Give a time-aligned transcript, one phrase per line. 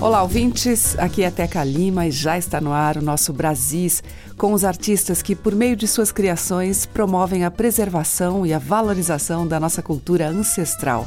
[0.00, 0.98] Olá, ouvintes.
[0.98, 4.02] Aqui é Teca Lima e já está no ar o nosso Brasis,
[4.34, 9.46] com os artistas que, por meio de suas criações, promovem a preservação e a valorização
[9.46, 11.06] da nossa cultura ancestral.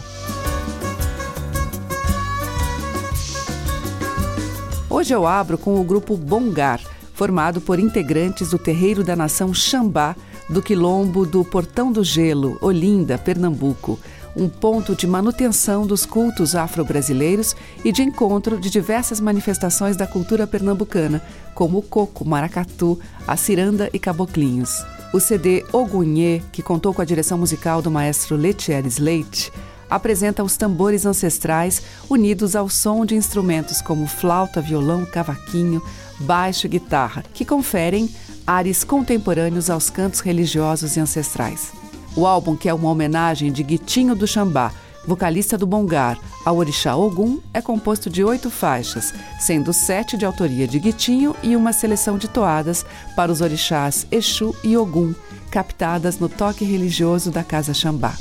[4.88, 6.80] Hoje eu abro com o grupo Bongar,
[7.16, 10.16] formado por integrantes do Terreiro da Nação Xambá,
[10.48, 14.00] do Quilombo do Portão do Gelo, Olinda, Pernambuco
[14.36, 20.48] um ponto de manutenção dos cultos afro-brasileiros e de encontro de diversas manifestações da cultura
[20.48, 21.22] pernambucana,
[21.54, 24.84] como o coco, maracatu, a ciranda e caboclinhos.
[25.14, 29.52] O CD Ogunhê, que contou com a direção musical do maestro Letieres Leite,
[29.88, 35.84] apresenta os tambores ancestrais unidos ao som de instrumentos como flauta, violão, cavaquinho,
[36.20, 38.10] baixo e guitarra, que conferem
[38.46, 41.83] ares contemporâneos aos cantos religiosos e ancestrais.
[42.16, 44.72] O álbum, que é uma homenagem de Guitinho do Xambá,
[45.06, 50.68] vocalista do Bongar, ao orixá Ogum, é composto de oito faixas, sendo sete de autoria
[50.68, 55.14] de Guitinho e uma seleção de toadas para os orixás Exu e Ogum,
[55.50, 58.14] captadas no toque religioso da Casa Xambá.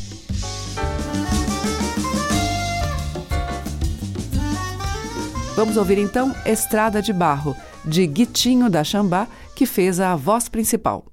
[5.55, 7.55] Vamos ouvir então Estrada de Barro,
[7.85, 11.11] de Guitinho da Xambá, que fez a voz principal.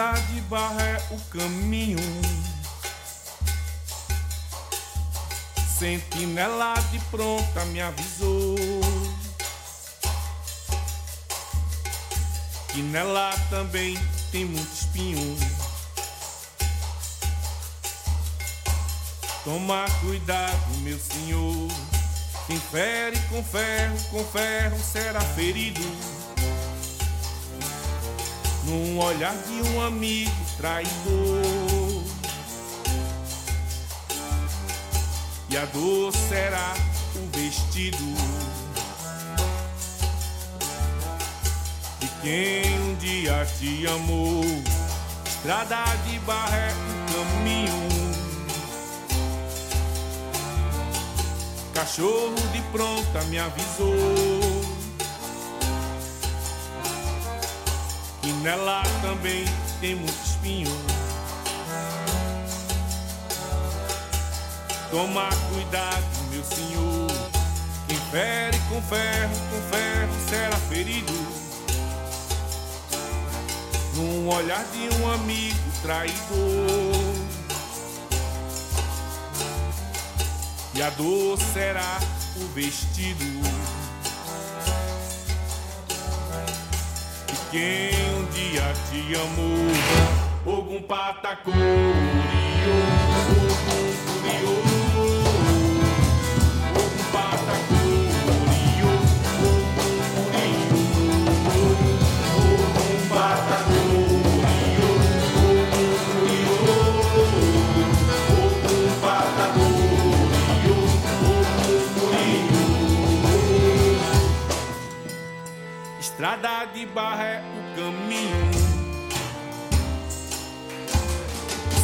[0.00, 1.98] Estrada de barra é o caminho.
[5.78, 8.56] Sentinela de pronta me avisou
[12.68, 13.98] que nela também
[14.32, 15.36] tem muito espinho.
[19.44, 21.68] Toma cuidado, meu senhor.
[22.46, 25.82] Quem fere com ferro, com ferro será ferido
[28.70, 32.04] num olhar de um amigo traidor.
[35.48, 36.74] E a dor será
[37.16, 37.96] o vestido
[41.98, 44.44] de quem um dia te amou.
[45.26, 46.72] Estrada de barra é
[47.12, 47.90] caminho.
[51.74, 54.59] Cachorro de pronta me avisou.
[58.40, 59.44] Nela também
[59.80, 60.70] tem muito espinho.
[64.90, 67.30] Toma cuidado, meu senhor.
[67.86, 71.12] Quem fere com ferro, com ferro será ferido.
[73.94, 77.20] Num olhar de um amigo traidor.
[80.74, 81.98] E a dor será
[82.36, 83.79] o vestido.
[87.50, 90.56] Quem um dia te amou.
[90.56, 91.60] Ogum patacurio,
[93.28, 93.90] ogum
[94.22, 94.69] curioso.
[116.40, 117.42] Estrada de barra é
[117.76, 118.50] caminho.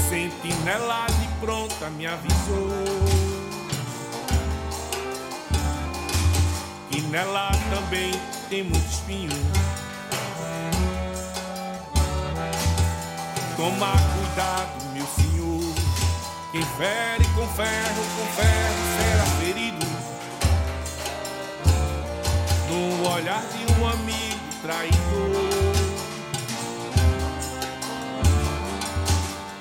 [0.08, 2.70] Sentinela de pronta me avisou.
[6.90, 8.10] E nela também
[8.48, 9.28] tem muito espinho.
[13.58, 15.74] Toma cuidado, meu senhor.
[16.52, 19.86] Quem fere com ferro, com ferro será ferido.
[22.70, 24.25] No olhar de um amigo
[24.66, 24.96] traidor.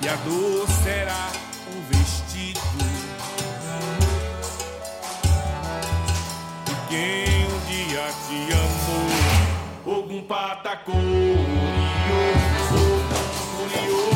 [0.01, 1.29] E a dor será
[1.71, 2.59] um vestido.
[6.65, 10.95] de quem um dia te amou, algum patacou,
[12.69, 12.99] curiou,
[13.57, 14.14] curiou.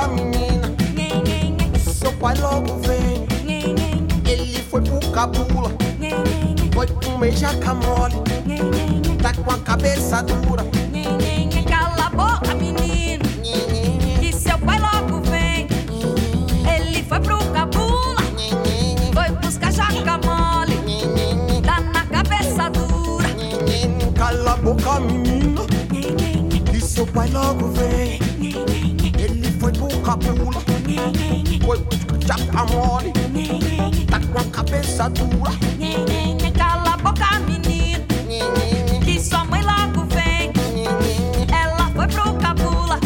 [0.00, 0.74] a menina.
[1.78, 3.26] Seu pai logo vem.
[4.26, 5.70] Ele foi pro cabula.
[6.72, 8.14] Foi pro meio jacamole.
[9.22, 10.64] Tá com a cabeça dura.
[11.68, 13.24] Cala a boca, menina,
[14.22, 15.68] e seu pai logo vem.
[16.74, 18.16] Ele foi pro cabula.
[19.12, 20.78] Foi buscar jacamole.
[21.62, 23.28] Tá na cabeça dura.
[24.16, 25.60] Cala a boca, menina.
[26.72, 27.89] e seu pai logo vem
[31.64, 33.12] foi buscar chacamole,
[34.08, 35.52] tá com a cabeça dura.
[36.56, 38.06] Cala a boca, menino,
[39.04, 40.52] que sua mãe logo vem.
[41.52, 42.98] Ela foi pro cabula,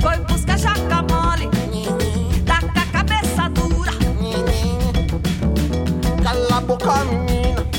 [0.00, 1.48] foi buscar chacamole,
[2.46, 3.92] tá com a cabeça dura.
[6.22, 7.04] Cala a boca,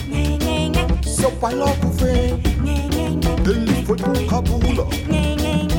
[0.08, 2.40] menina, seu pai logo vem.
[3.46, 4.88] Ele foi pro cabula,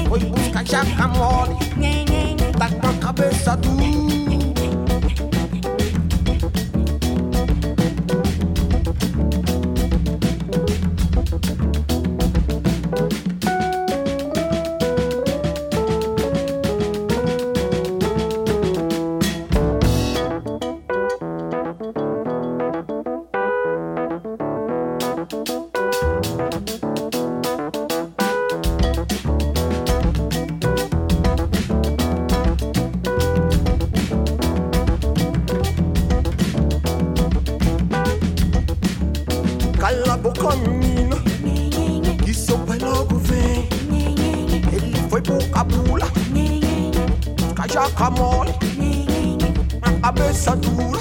[0.09, 1.66] foi buscar chacamole
[3.17, 3.86] cabeça dura.
[50.07, 51.01] cabeça dura.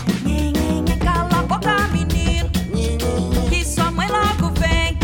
[1.00, 2.50] Cala a boca, menino,
[3.48, 4.98] que sua mãe logo vem.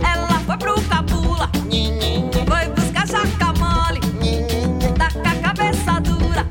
[0.00, 1.50] Ela foi pro Cabula,
[2.46, 3.98] foi buscar jacamole.
[4.96, 6.46] Tá com a cabeça dura.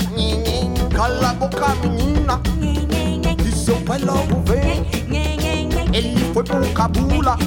[0.94, 2.42] Cala a boca, menina,
[3.38, 4.86] que seu pai logo vem.
[5.94, 7.38] Ele foi pro Cabula,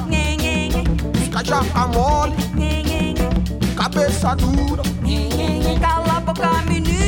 [1.18, 2.32] buscar jacamole.
[3.76, 4.82] Cabeça dura.
[5.82, 7.01] Cala a boca, menino.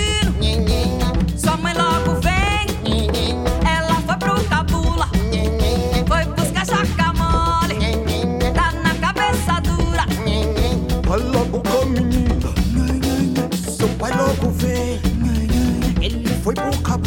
[16.55, 17.04] would walk up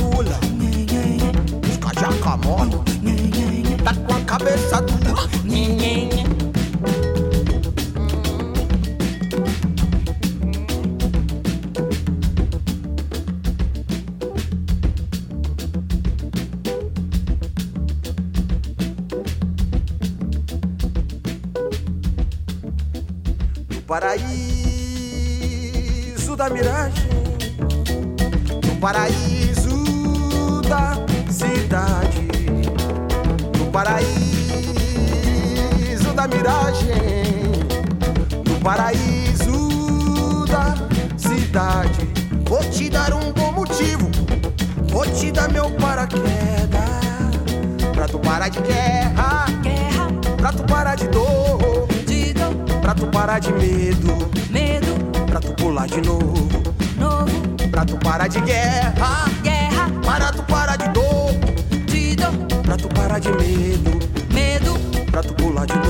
[63.18, 63.98] De medo,
[64.32, 64.78] medo.
[65.10, 65.87] Pra tu pular de novo,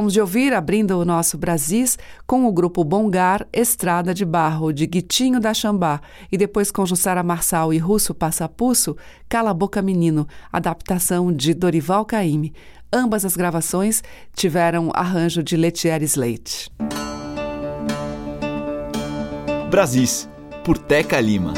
[0.00, 4.86] Acabamos de ouvir, abrindo o nosso Brasis, com o grupo Bongar, Estrada de Barro, de
[4.86, 6.00] Guitinho da Xambá,
[6.32, 8.96] e depois com Jussara Marçal e Russo Passapusso,
[9.28, 12.54] Cala Boca Menino, adaptação de Dorival Caymmi.
[12.90, 14.02] Ambas as gravações
[14.34, 16.72] tiveram arranjo de Letieres Leite.
[19.70, 20.26] Brasis,
[20.64, 21.52] por Teca Lima.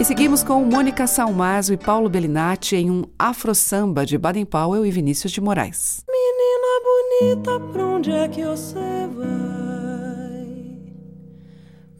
[0.00, 4.90] E seguimos com Mônica Salmazo e Paulo Bellinati em um afro-samba de Baden Powell e
[4.90, 6.04] Vinícius de Moraes.
[6.08, 9.32] Menina bonita, pra onde é que você vai?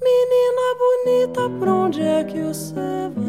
[0.02, 2.74] Menina bonita, pra onde é que você
[3.14, 3.22] vai?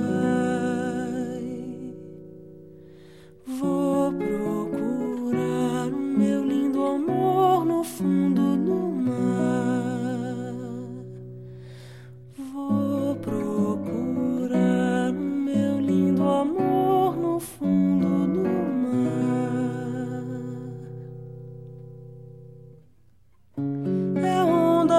[3.46, 8.43] Vou procurar o meu lindo amor no fundo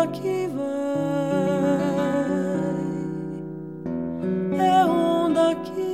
[0.08, 0.64] que vai,
[4.60, 5.93] é onda que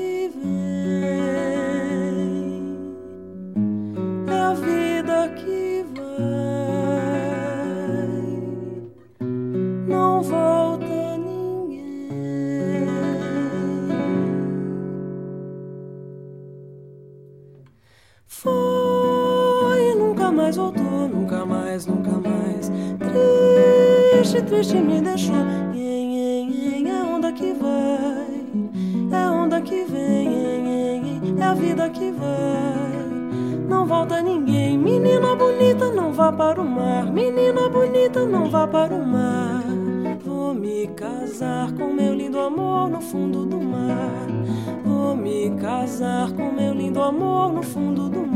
[24.61, 25.35] Triste, me deixou.
[25.35, 31.39] É onda que vai, é onda que vem.
[31.41, 33.09] É a vida que vai.
[33.67, 34.77] Não volta ninguém.
[34.77, 37.11] Menina bonita, não vá para o mar.
[37.11, 39.65] Menina bonita, não vá para o mar.
[40.23, 44.27] Vou me casar com meu lindo amor no fundo do mar.
[44.85, 48.30] Vou me casar com meu lindo amor no fundo do mar.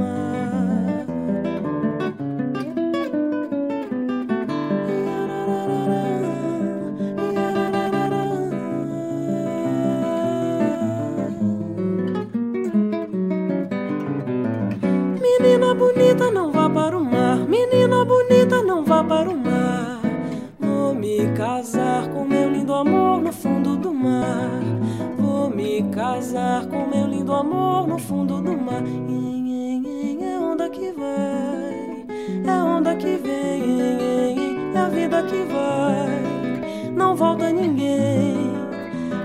[33.04, 34.72] Que vem.
[34.74, 38.50] É a vida que vai, não volta ninguém.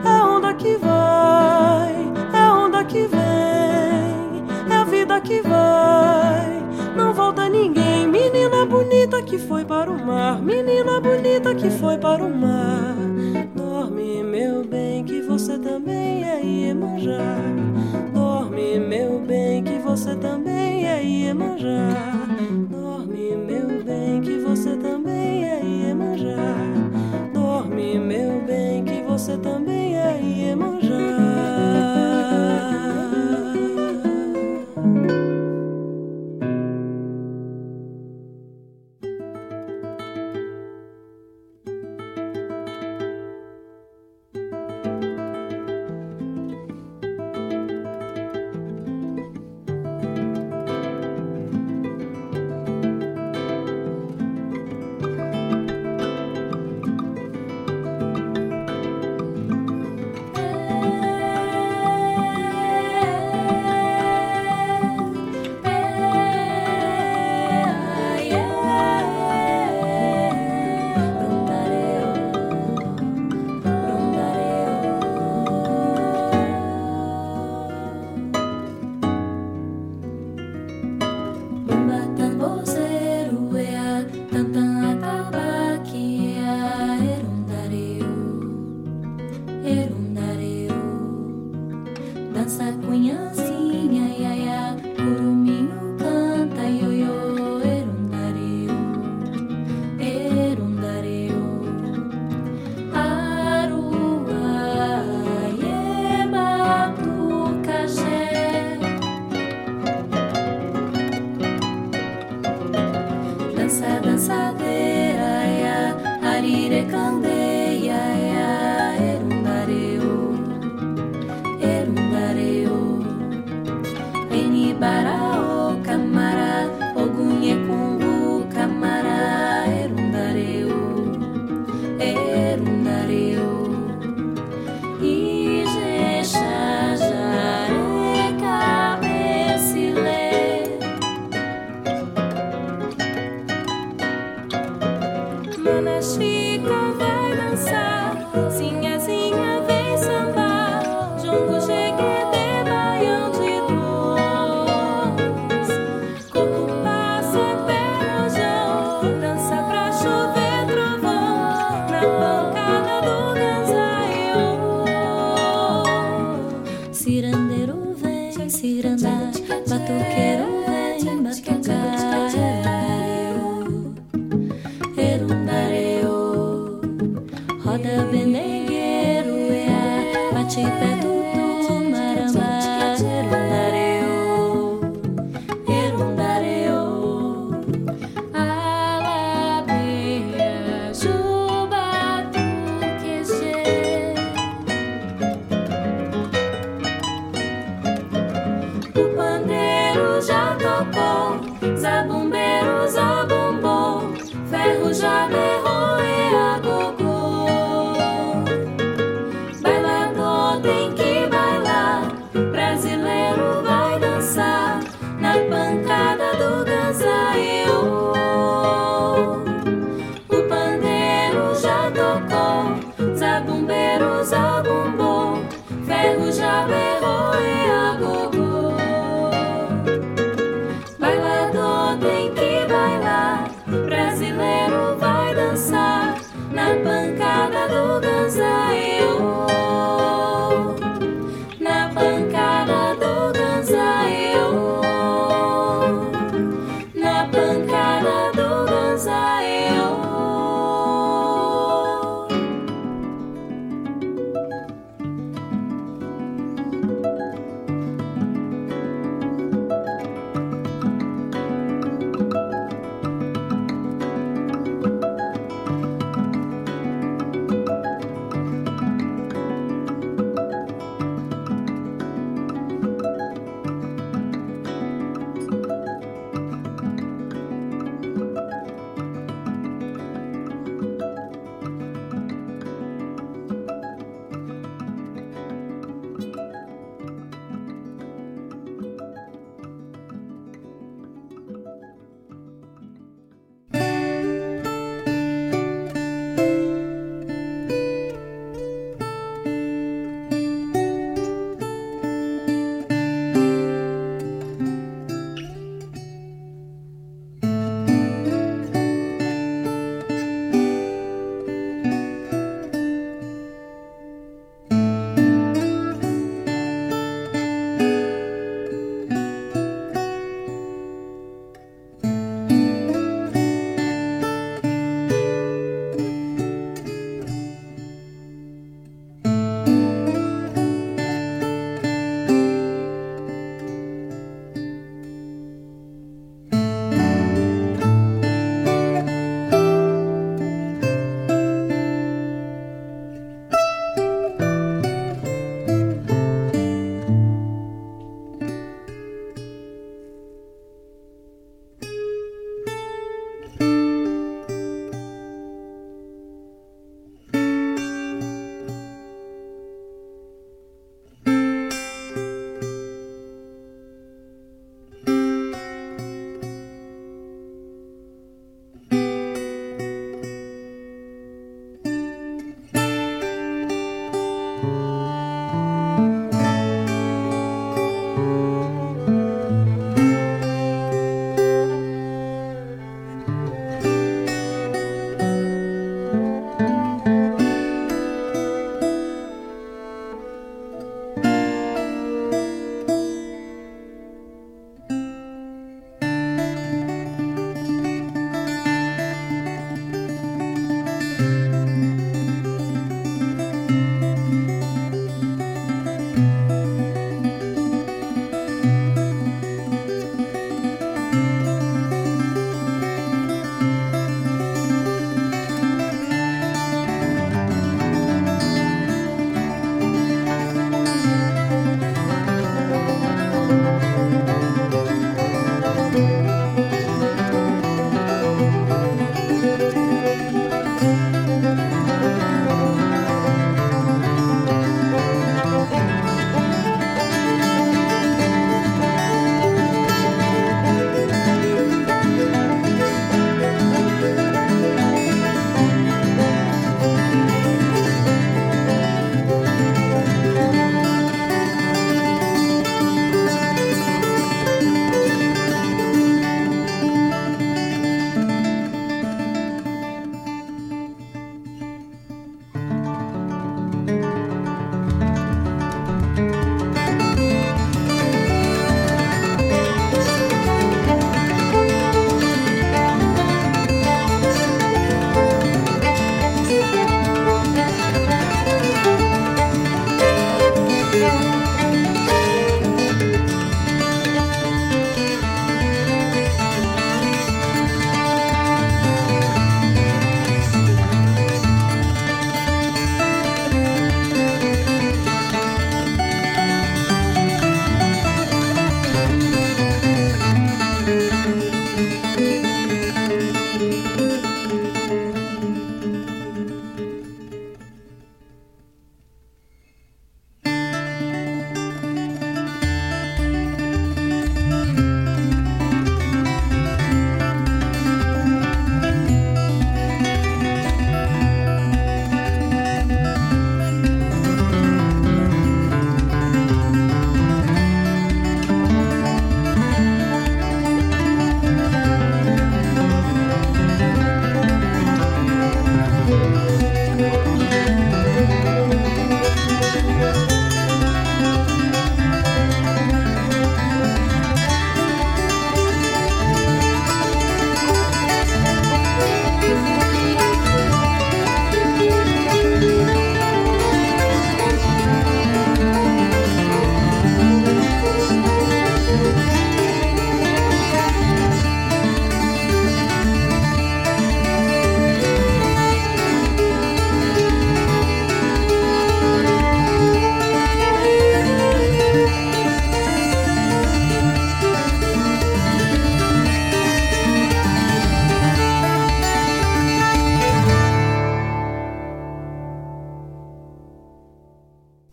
[0.04, 1.94] É onda que vai,
[2.34, 4.70] é onda que vem.
[4.70, 6.62] É a vida que vai,
[6.96, 8.06] não volta ninguém.
[8.06, 12.96] Menina bonita que foi para o mar, menina bonita que foi para o mar.
[13.56, 17.38] Dorme, meu bem, que você também é Iemanjá.
[18.14, 22.29] Dorme, meu bem, que você também é Iemanjá.
[29.30, 29.69] Você também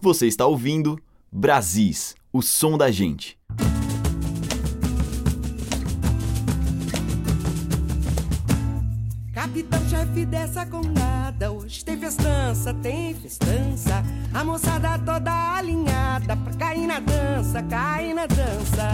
[0.07, 3.37] Você está ouvindo Brasis, o som da gente.
[9.35, 14.05] Capitão-chefe dessa conada, hoje tem festança, tem festança.
[14.33, 18.88] A moçada toda alinhada pra cair na dança, cair na dança.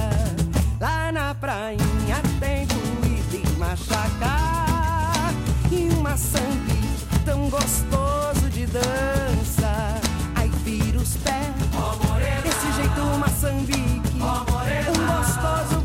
[0.80, 5.30] Lá na prainha tem doída e machacar.
[5.70, 6.80] E uma sangue
[7.26, 9.61] tão gostoso de dança.
[11.02, 11.34] Os pés,
[12.44, 14.22] desse jeito uma sambique.
[14.22, 15.81] Um gostoso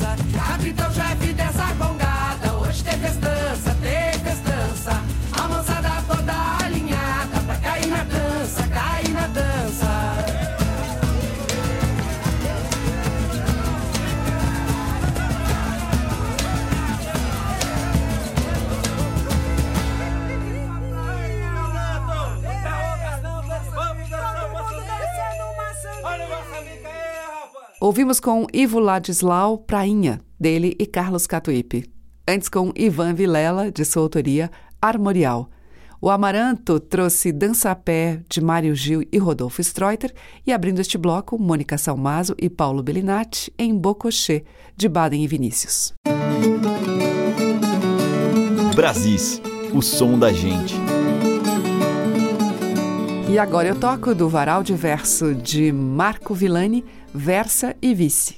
[0.00, 0.16] na dança.
[0.32, 1.27] Capitão chefe
[27.88, 31.90] Ouvimos com Ivo Ladislau Prainha, dele e Carlos Catuípe.
[32.28, 35.48] Antes com Ivan Vilela, de sua autoria, Armorial.
[35.98, 40.12] O Amaranto trouxe Dança a Pé, de Mário Gil e Rodolfo Streuter,
[40.46, 44.44] e abrindo este bloco, Mônica Salmazo e Paulo Bellinati, em Bocochê,
[44.76, 45.94] de Baden e Vinícius.
[48.76, 49.40] Brasis,
[49.72, 50.74] o som da gente.
[53.28, 56.82] E agora eu toco do Varal de Verso de Marco Villani,
[57.14, 58.36] Versa e Vice.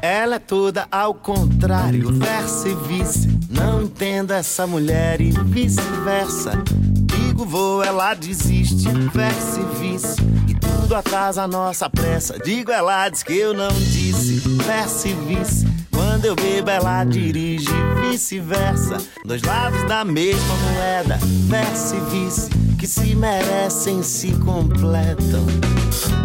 [0.00, 3.28] Ela é toda ao contrário, versa e vice.
[3.50, 6.52] Não entendo essa mulher e vice-versa.
[7.04, 10.16] Digo vou, ela desiste, versa e vice.
[10.88, 12.38] Tudo atrasa a nossa pressa.
[12.38, 15.66] Digo, ela diz que eu não disse, versa e vice.
[15.92, 17.68] Quando eu bebo, ela dirige,
[18.00, 18.96] vice-versa.
[19.22, 22.48] Dois lados da mesma moeda, versa e vice.
[22.78, 25.44] Que se merecem, se completam.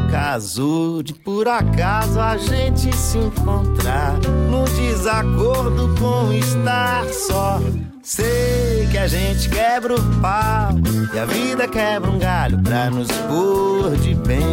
[0.10, 4.18] Casou de por acaso a gente se encontrar
[4.50, 7.60] num desacordo com estar só.
[8.02, 10.70] Sei que a gente quebra o pau
[11.16, 14.44] e a vida quebra um galho pra nos pôr de bem.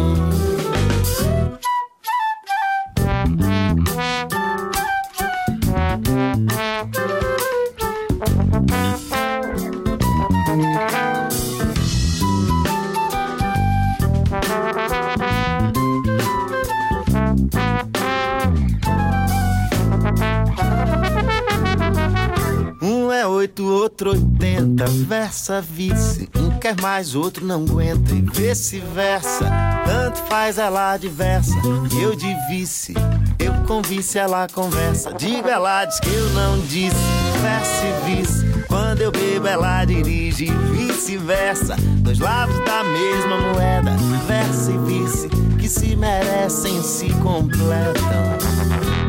[23.81, 26.29] Outro oitenta, versa vice.
[26.35, 29.49] Um quer mais, outro não aguenta e vice-versa.
[29.85, 31.55] Tanto faz ela diversa,
[31.99, 32.93] eu de vice.
[33.39, 35.13] Eu com vice, ela conversa.
[35.13, 36.95] Digo, ela diz que eu não disse,
[37.41, 38.45] versa e vice.
[38.67, 41.75] Quando eu bebo, ela dirige, vice-versa.
[42.01, 45.50] Dois lados da mesma moeda, versa e vice.
[45.71, 48.03] Se merecem, se completam.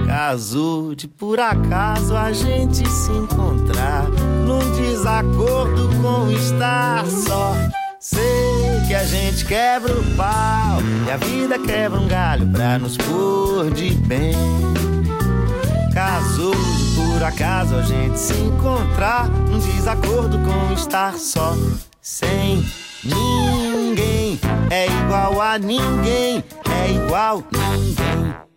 [0.07, 4.09] Casou de por acaso a gente se encontrar
[4.47, 7.53] num desacordo com estar só.
[7.99, 8.23] Sei
[8.87, 13.69] que a gente quebra o pau e a vida quebra um galho pra nos pôr
[13.73, 14.37] de bem.
[15.93, 21.57] Casou de por acaso a gente se encontrar num desacordo com estar só.
[22.01, 22.65] Sem
[23.03, 24.22] ninguém
[24.71, 28.52] é igual a ninguém, é igual ninguém.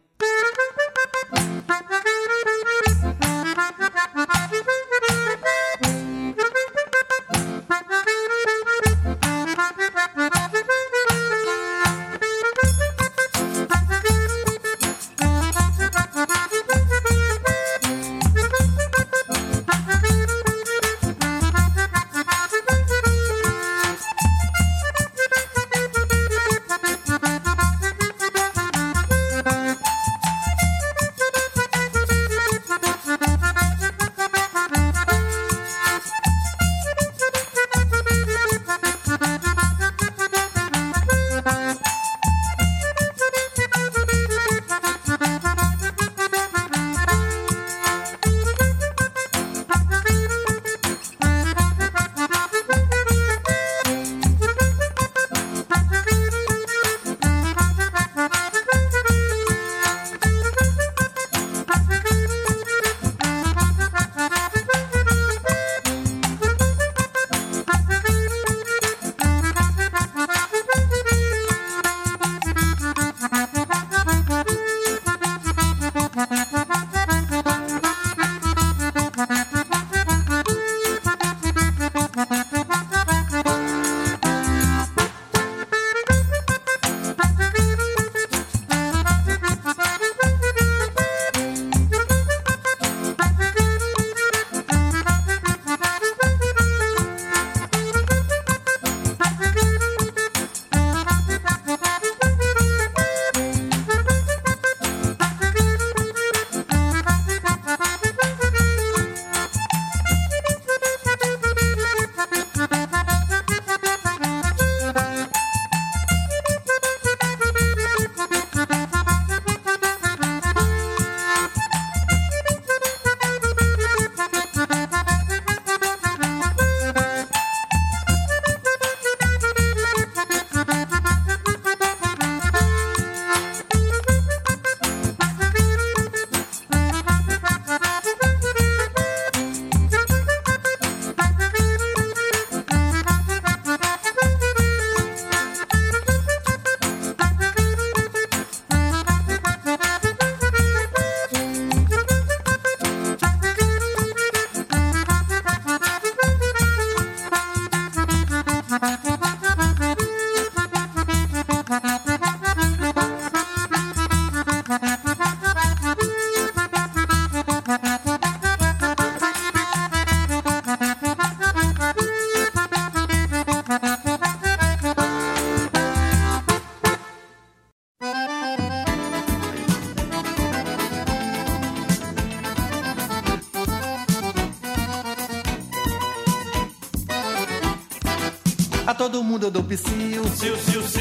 [189.63, 190.57] Mundo eu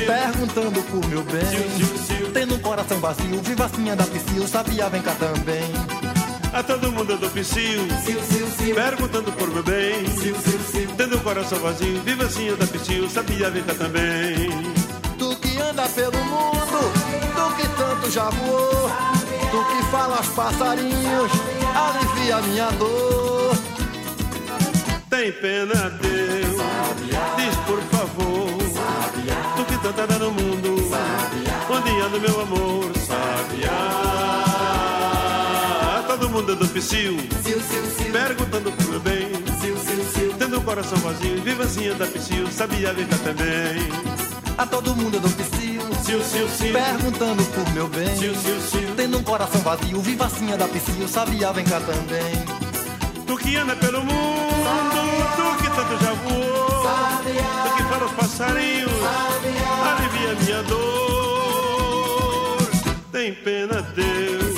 [0.07, 2.33] perguntando por meu bem.
[2.33, 5.73] Tendo um coração vazio, vivacinha da psiu, sabia, vem cá também.
[6.53, 7.31] A todo mundo eu dou
[8.75, 10.05] perguntando por meu bem.
[10.97, 14.49] Tendo um coração vazio, vivacinha da psiu, sabia, vem cá também.
[15.19, 16.93] Tu que anda pelo mundo,
[17.35, 18.91] tu que tanto já voou,
[19.51, 21.33] tu que fala aos passarinhos,
[21.75, 23.57] alivia minha dor.
[25.11, 26.54] Tem pena, Deus,
[29.89, 30.77] anda no mundo,
[31.71, 33.75] onde anda meu amor, sabiá.
[36.07, 37.17] Todo mundo é do psiu,
[38.13, 39.29] perguntando por meu bem,
[40.39, 43.89] tendo o coração vazio, vivazinha da psiu, sabia vem cá também.
[44.57, 45.83] A todo mundo eu dou psiu,
[46.73, 48.15] perguntando por meu bem.
[48.97, 52.45] Tendo um coração vazio, vivacinha da psiu, sabia, vem cá também.
[53.27, 54.15] Tu que anda pelo mundo,
[55.37, 58.93] tu que tanto já voou, tu que fala os passarinhos,
[59.87, 60.85] alivia minha dor.
[63.11, 64.55] Tem pena, Deus,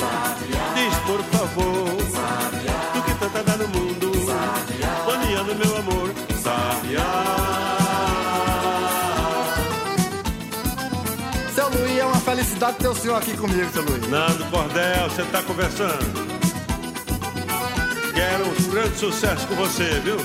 [0.75, 1.97] diz por favor,
[2.93, 4.11] tu que tanto anda no mundo,
[5.07, 6.13] onde anda meu amor,
[6.43, 7.37] sabiá.
[11.55, 14.07] Seu Luiz, é uma felicidade ter o senhor aqui comigo, seu Luiz.
[14.09, 16.27] Nando Cordel, você tá conversando.
[18.13, 20.17] Quero um grande sucesso com você, viu?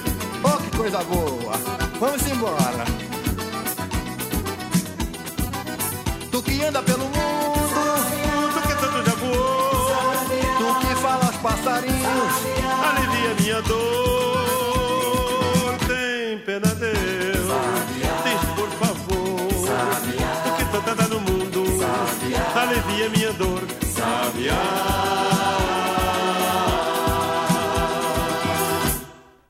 [0.43, 1.92] Oh, que coisa boa!
[2.03, 2.85] Vamos embora.
[6.33, 7.15] Tu que anda pelo mundo,
[8.53, 10.11] tu que tanto já voou,
[10.59, 12.33] tu que fala aos passarinhos,
[12.89, 14.99] alivia minha dor.
[15.87, 17.47] Tem pena, Deus,
[18.25, 19.49] diz por favor,
[20.43, 21.63] tu que tanto anda no mundo,
[22.57, 23.63] alivia minha dor.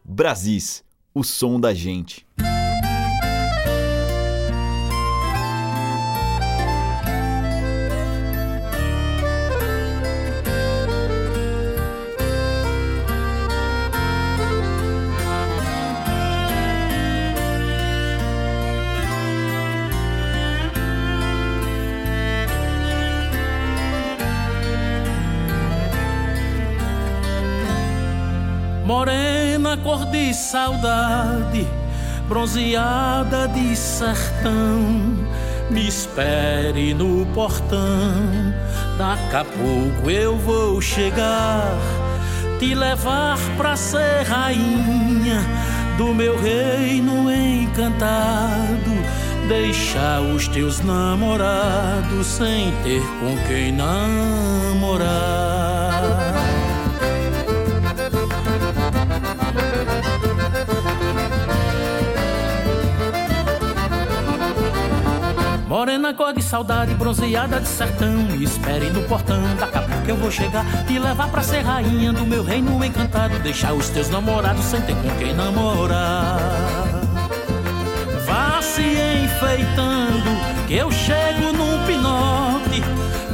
[0.04, 0.84] Brasis,
[1.14, 2.26] o som da gente.
[28.92, 31.66] Morena cor de saudade,
[32.28, 35.16] bronzeada de sertão.
[35.70, 38.52] Me espere no portão,
[38.98, 41.74] daqui a pouco eu vou chegar.
[42.58, 45.40] Te levar pra ser rainha
[45.96, 48.92] do meu reino encantado.
[49.48, 55.71] Deixar os teus namorados sem ter com quem namorar.
[65.82, 68.12] Morena cor de saudade, bronzeada de sertão.
[68.12, 72.12] Me espere no portão, daqui a pouco eu vou chegar Te levar pra ser rainha
[72.12, 73.36] do meu reino encantado.
[73.40, 76.38] Deixar os teus namorados sem ter com quem namorar.
[78.24, 80.30] Vá se enfeitando,
[80.68, 82.80] que eu chego num pinote.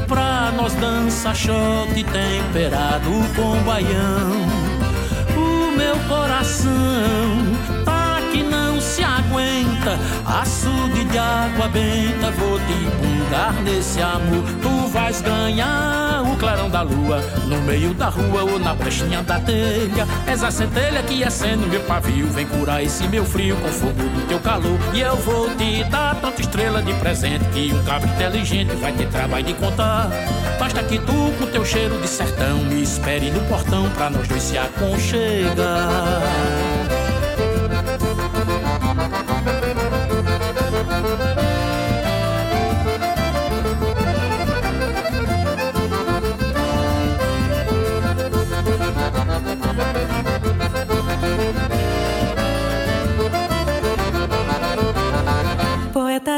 [0.06, 4.48] Pra nós dançar shot temperado com baião.
[5.36, 6.72] O meu coração
[7.84, 7.97] tá que
[9.78, 14.44] aguenta Açude de água benta, vou te bungar nesse amor.
[14.60, 19.40] Tu vais ganhar o clarão da lua, no meio da rua ou na brechinha da
[19.40, 20.06] telha.
[20.26, 24.26] És a centelha que acende meu pavio, vem curar esse meu frio com fogo do
[24.28, 24.78] teu calor.
[24.92, 29.08] E eu vou te dar tanta estrela de presente que um cabra inteligente vai ter
[29.08, 30.10] trabalho de contar.
[30.58, 34.42] Basta que tu, com teu cheiro de sertão, me espere no portão pra nós dois
[34.42, 35.56] se aconchegar.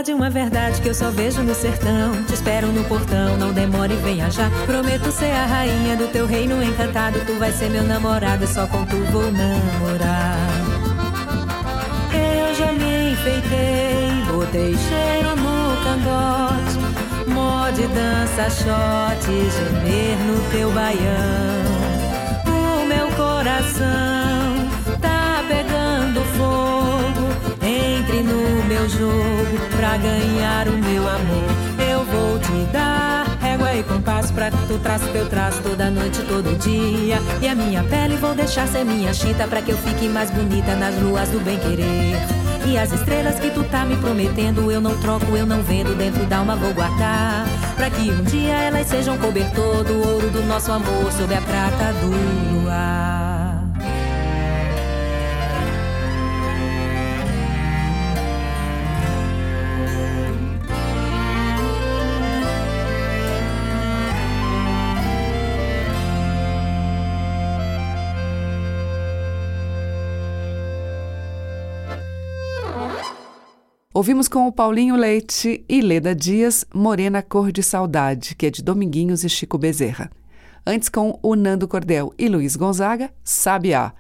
[0.01, 2.25] Poeta de uma verdade que eu só vejo no sertão.
[2.25, 4.49] Te espero no portão, não demore, venha já.
[4.65, 7.21] Prometo ser a rainha do teu reino encantado.
[7.27, 10.39] Tu vai ser meu namorado só com tu vou namorar.
[12.15, 16.79] Eu já me enfeitei, botei cheiro no cangote.
[17.31, 21.61] Mode, dança, shot, gemer no teu baião.
[22.47, 24.69] O meu coração
[25.01, 26.70] tá pegando fogo.
[28.01, 31.45] Entre no meu jogo pra ganhar o meu amor.
[31.87, 36.23] Eu vou te dar régua e compasso pra que tu traça teu traço toda noite,
[36.23, 37.19] todo dia.
[37.43, 40.75] E a minha pele vou deixar ser minha chita pra que eu fique mais bonita
[40.77, 42.17] nas ruas do bem querer.
[42.67, 46.25] E as estrelas que tu tá me prometendo, eu não troco, eu não vendo, dentro
[46.25, 47.45] da alma vou guardar.
[47.77, 51.93] Pra que um dia elas sejam cobertor do ouro do nosso amor sob a prata
[52.01, 53.30] do luar.
[74.01, 78.63] Ouvimos com o Paulinho Leite e Leda Dias, Morena Cor de Saudade, que é de
[78.63, 80.11] Dominguinhos e Chico Bezerra.
[80.67, 83.93] Antes com o Nando Cordel e Luiz Gonzaga, Sabiá.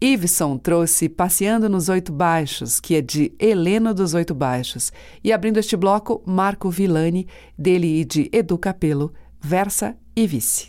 [0.00, 4.90] Iveson trouxe Passeando nos Oito Baixos, que é de Heleno dos Oito Baixos.
[5.22, 10.66] E abrindo este bloco, Marco Villani, dele e de Edu Capelo, Versa e Vice.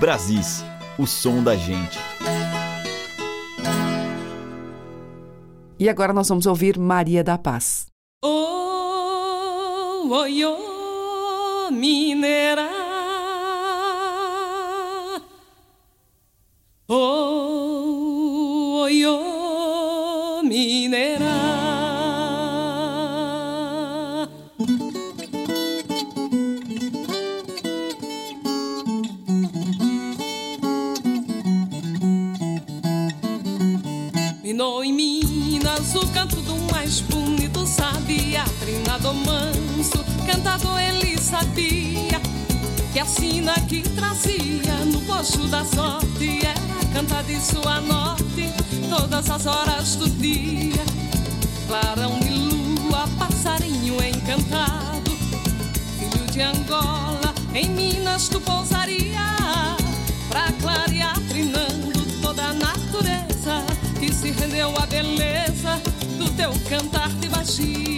[0.00, 0.64] Brasis,
[0.98, 2.07] o som da gente.
[5.80, 7.86] E agora nós vamos ouvir Maria da Paz.
[8.24, 12.68] Oh, oh, mineira.
[16.88, 17.37] Oh,
[39.08, 42.20] Trinado manso, cantador ele sabia
[42.92, 48.52] Que a sina que trazia no posto da sorte Era cantar de sua norte
[48.90, 50.84] todas as horas do dia
[51.66, 55.10] Clarão de lua, passarinho encantado
[55.98, 59.26] Filho de Angola, em Minas tu pousaria
[60.28, 63.64] Pra clarear trinando toda a natureza
[63.98, 65.80] que se rendeu à beleza
[66.18, 67.97] do teu cantar de baixia.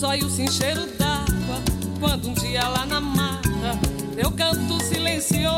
[0.00, 1.62] Os olhos se encheram d'água
[2.00, 3.78] quando um dia lá na mata
[4.16, 5.52] teu canto silenciou.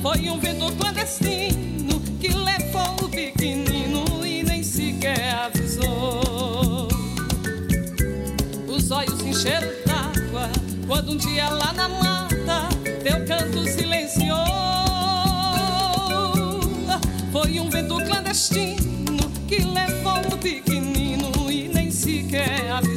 [0.00, 6.86] Foi um vento clandestino que levou o pequenino e nem sequer avisou.
[8.68, 10.48] Os olhos se encheram d'água
[10.86, 12.68] quando um dia lá na mata
[13.02, 14.46] teu canto silenciou.
[17.32, 20.87] Foi um vento clandestino que levou o pequenino
[22.30, 22.87] nem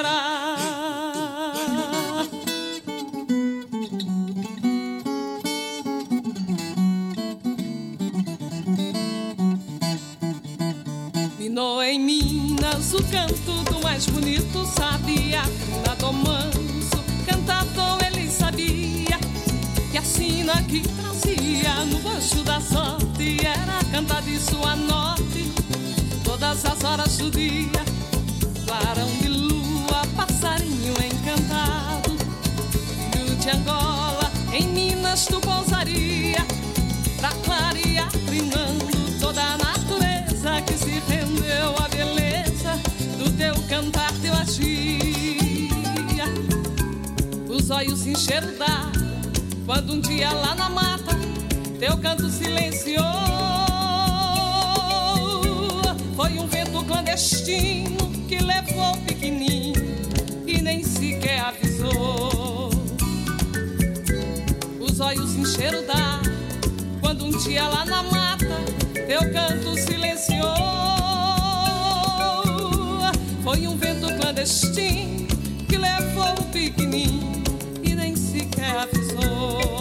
[0.00, 0.30] mineira.
[11.38, 15.42] Minou em Minas o canto do mais bonito sabia
[15.86, 19.18] Nadou manso, cantador ele sabia
[19.90, 25.50] Que a sina que trazia no baixo da sorte Era cantar de sua norte
[26.22, 27.89] todas as horas do dia
[28.70, 32.16] Clarão de lua, passarinho encantado.
[33.10, 36.46] Filho de Angola, em Minas tu pousaria
[37.18, 38.86] Pra clarear trinando
[39.18, 42.80] toda a natureza Que se rendeu à beleza
[43.18, 46.26] do teu cantar de magia
[47.48, 48.12] Os olhos se
[49.66, 51.18] Quando um dia lá na mata
[51.80, 53.02] Teu canto silenciou.
[56.14, 57.99] Foi um vento clandestino
[58.30, 59.74] Que levou o pequenino
[60.46, 62.70] E nem sequer avisou
[64.78, 66.30] Os olhos encheram d'água
[67.00, 68.30] quando um dia lá na mata
[69.10, 70.54] teu canto silenciou.
[73.42, 75.26] Foi um vento clandestino
[75.68, 77.42] que levou o pequenino
[77.82, 79.79] e nem sequer avisou.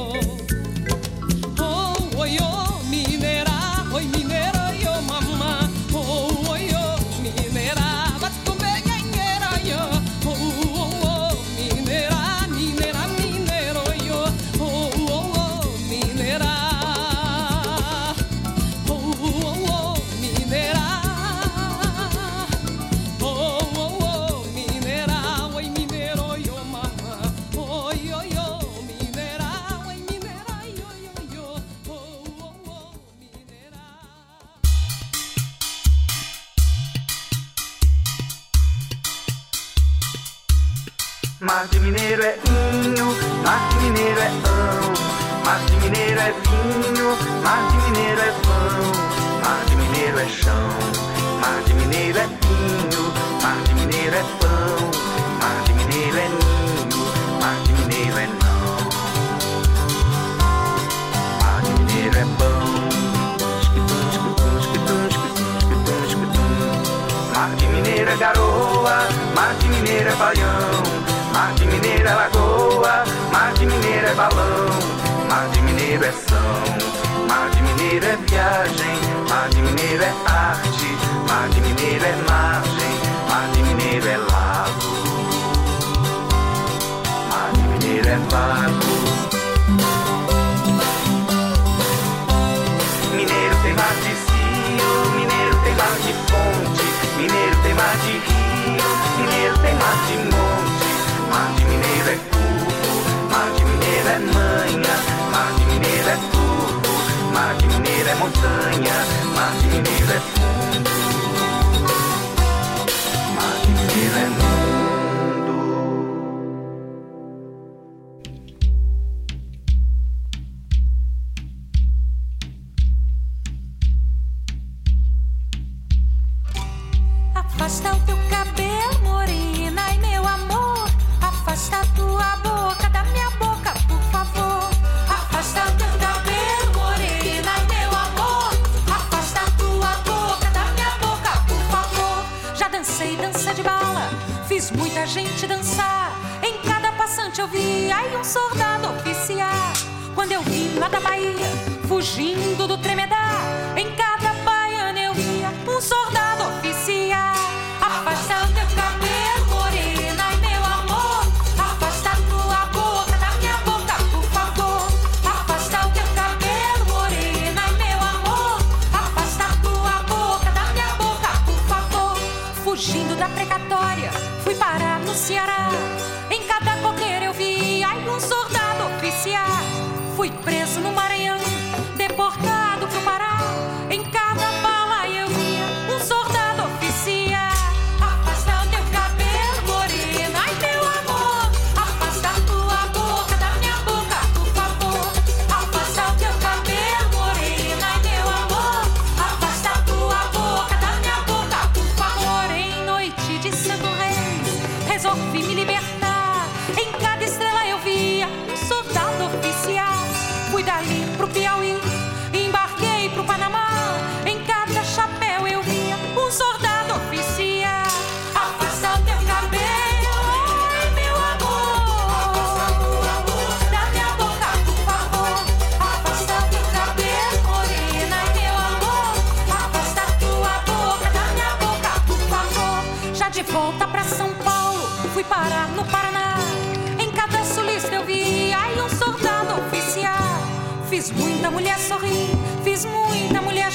[109.36, 110.99] más inútiles.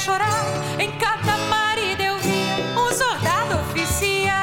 [0.04, 0.44] chorar.
[0.78, 2.44] Em cada marido eu vi
[2.76, 4.34] um soldado oficial.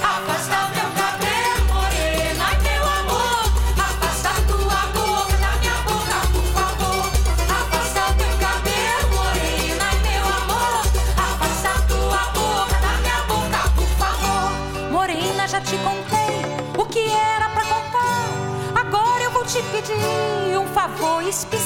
[0.00, 3.42] Afasta o teu cabelo, morena, meu amor.
[3.76, 7.10] Afasta tua boca da minha boca, por favor.
[7.58, 10.80] Afasta o teu cabelo, morena, meu amor.
[11.26, 14.92] Afasta tua boca da minha boca, por favor.
[14.92, 16.38] Morena, já te contei
[16.78, 18.28] o que era pra contar.
[18.80, 21.59] Agora eu vou te pedir um favor especial.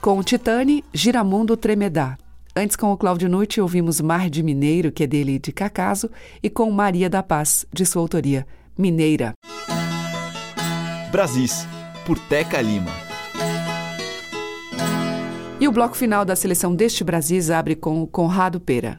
[0.00, 2.16] Com o Titani, Giramundo Tremedá.
[2.56, 6.10] Antes, com o Cláudio Nucci, ouvimos Mar de Mineiro, que é dele de Cacaso,
[6.42, 8.46] e com Maria da Paz, de sua autoria,
[8.78, 9.34] Mineira.
[11.12, 11.66] Brasis,
[12.06, 12.90] por Teca Lima.
[15.60, 18.98] E o bloco final da seleção deste Brasis abre com o Conrado Pera.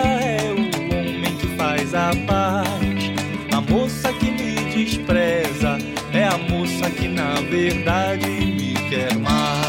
[7.61, 9.61] verdade me quer mais.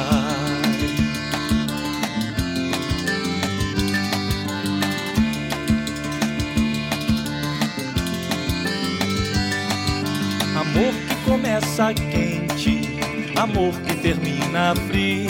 [10.57, 12.81] Amor que começa quente,
[13.37, 15.29] amor que termina frio.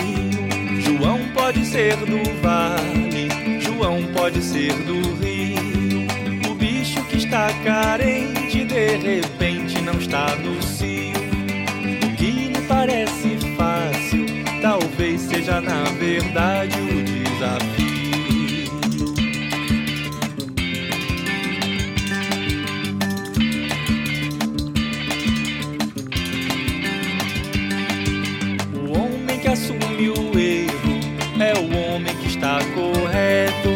[0.80, 3.28] João pode ser do vale,
[3.60, 6.06] João pode ser do rio.
[6.48, 10.71] O bicho que está carente de repente não está no
[15.60, 17.92] na verdade o desafio.
[28.74, 31.00] O homem que assume o erro
[31.40, 33.70] é o homem que está correto.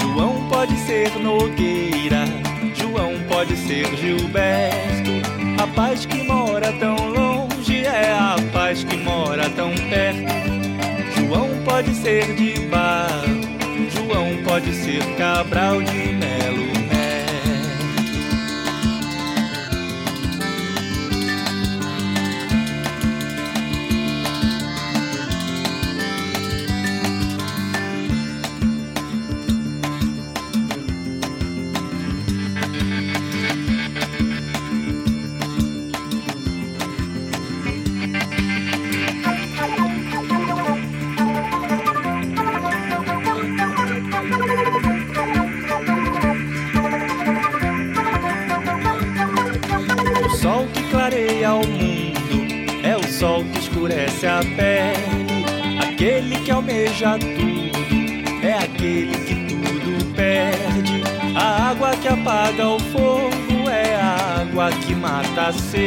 [0.00, 2.24] João pode ser Nogueira,
[2.74, 5.10] João pode ser Gilberto.
[5.62, 10.07] A paz que mora tão longe é a paz que mora tão perto
[11.78, 13.08] pode ser de Bar,
[13.94, 16.17] João pode ser Cabral de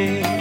[0.09, 0.40] mata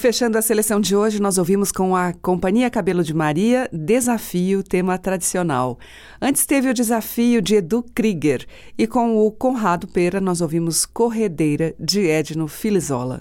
[0.00, 4.96] fechando a seleção de hoje, nós ouvimos com a Companhia Cabelo de Maria, Desafio, tema
[4.96, 5.78] tradicional.
[6.20, 8.46] Antes teve o desafio de Edu Krieger
[8.78, 13.20] e com o Conrado Pera nós ouvimos Corredeira, de Edno Filizola.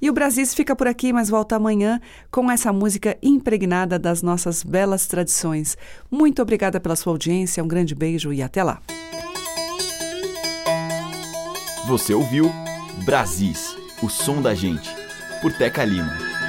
[0.00, 2.00] E o Brasis fica por aqui, mas volta amanhã
[2.30, 5.76] com essa música impregnada das nossas belas tradições.
[6.08, 8.80] Muito obrigada pela sua audiência, um grande beijo e até lá.
[11.88, 12.52] Você ouviu
[13.04, 14.99] Brasis, o som da gente,
[15.40, 16.39] por Teca Lima.